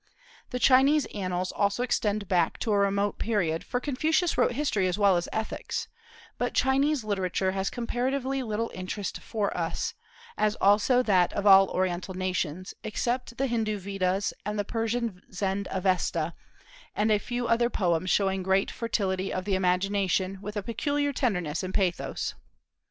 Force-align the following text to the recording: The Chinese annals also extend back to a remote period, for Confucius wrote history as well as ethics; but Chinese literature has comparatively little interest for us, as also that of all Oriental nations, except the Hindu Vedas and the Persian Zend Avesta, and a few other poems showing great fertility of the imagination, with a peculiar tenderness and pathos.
The 0.49 0.57
Chinese 0.57 1.05
annals 1.13 1.51
also 1.51 1.83
extend 1.83 2.27
back 2.27 2.57
to 2.61 2.71
a 2.71 2.77
remote 2.79 3.19
period, 3.19 3.63
for 3.63 3.79
Confucius 3.79 4.35
wrote 4.35 4.53
history 4.53 4.87
as 4.87 4.97
well 4.97 5.15
as 5.15 5.29
ethics; 5.31 5.87
but 6.39 6.55
Chinese 6.55 7.03
literature 7.03 7.51
has 7.51 7.69
comparatively 7.69 8.41
little 8.41 8.71
interest 8.73 9.19
for 9.19 9.55
us, 9.55 9.93
as 10.39 10.55
also 10.55 11.03
that 11.03 11.31
of 11.33 11.45
all 11.45 11.69
Oriental 11.69 12.15
nations, 12.15 12.73
except 12.83 13.37
the 13.37 13.45
Hindu 13.45 13.77
Vedas 13.77 14.33
and 14.43 14.57
the 14.57 14.65
Persian 14.65 15.21
Zend 15.31 15.67
Avesta, 15.69 16.33
and 16.95 17.11
a 17.11 17.19
few 17.19 17.45
other 17.47 17.69
poems 17.69 18.09
showing 18.09 18.41
great 18.41 18.71
fertility 18.71 19.31
of 19.31 19.45
the 19.45 19.53
imagination, 19.53 20.39
with 20.41 20.57
a 20.57 20.63
peculiar 20.63 21.13
tenderness 21.13 21.61
and 21.61 21.75
pathos. 21.75 22.33